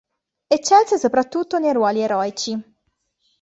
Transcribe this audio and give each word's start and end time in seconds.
Eccelse 0.47 0.97
soprattutto 0.97 1.59
nei 1.59 1.73
ruoli 1.73 1.99
eroici. 2.01 2.59